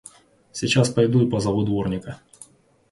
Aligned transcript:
Сейчас 0.51 0.89
пойду 0.89 1.21
и 1.27 1.29
позову 1.29 1.61
дворника! 1.63 2.19